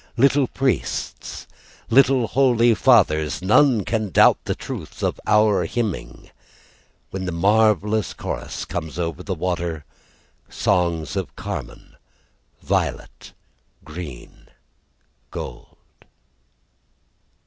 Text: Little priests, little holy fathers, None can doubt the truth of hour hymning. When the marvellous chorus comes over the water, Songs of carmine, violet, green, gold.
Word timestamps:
Little 0.17 0.47
priests, 0.47 1.45
little 1.91 2.25
holy 2.25 2.73
fathers, 2.73 3.39
None 3.43 3.85
can 3.85 4.09
doubt 4.09 4.39
the 4.45 4.55
truth 4.55 5.03
of 5.03 5.19
hour 5.27 5.65
hymning. 5.65 6.31
When 7.11 7.25
the 7.25 7.31
marvellous 7.31 8.11
chorus 8.15 8.65
comes 8.65 8.97
over 8.97 9.21
the 9.21 9.35
water, 9.35 9.85
Songs 10.49 11.15
of 11.15 11.35
carmine, 11.35 11.97
violet, 12.63 13.33
green, 13.83 14.47
gold. 15.29 15.77